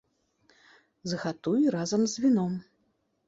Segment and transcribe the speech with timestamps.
[1.11, 2.57] Згатуй разам з віном.